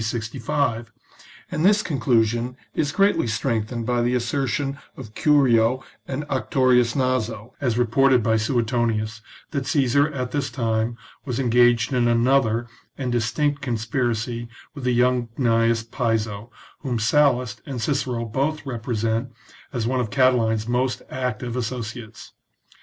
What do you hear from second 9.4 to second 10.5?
that Caesar at this